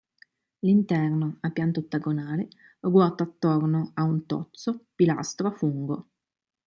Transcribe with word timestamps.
L'interno, 0.61 1.37
a 1.41 1.51
pianta 1.51 1.79
ottagonale, 1.79 2.47
ruota 2.79 3.23
attorno 3.25 3.91
a 3.93 4.01
un 4.01 4.25
tozzo 4.25 4.87
pilastro 4.95 5.49
a 5.49 5.51
fungo. 5.51 6.07